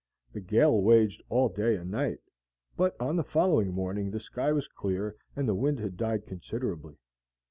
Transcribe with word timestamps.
The 0.33 0.41
gale 0.41 0.81
waged 0.81 1.21
all 1.29 1.47
day 1.49 1.75
and 1.75 1.91
night, 1.91 2.17
but 2.75 2.99
on 2.99 3.17
the 3.17 3.23
following 3.23 3.71
morning 3.71 4.09
the 4.09 4.19
sky 4.19 4.51
was 4.51 4.67
clear 4.67 5.15
and 5.35 5.47
the 5.47 5.53
wind 5.53 5.77
had 5.79 5.95
died 5.95 6.25
considerably. 6.25 6.95